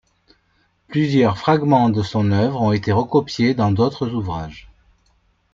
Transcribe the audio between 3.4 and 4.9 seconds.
dans d'autres ouvrages.